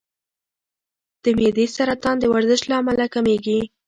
د 1.23 1.25
معدې 1.37 1.65
سرطان 1.75 2.15
د 2.19 2.23
ورزش 2.33 2.61
له 2.69 2.75
امله 2.81 3.05
کمېږي. 3.13 3.59